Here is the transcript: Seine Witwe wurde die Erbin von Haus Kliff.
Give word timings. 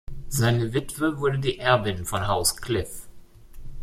Seine 0.29 0.73
Witwe 0.73 1.19
wurde 1.19 1.37
die 1.37 1.59
Erbin 1.59 2.05
von 2.05 2.25
Haus 2.27 2.57
Kliff. 2.57 3.07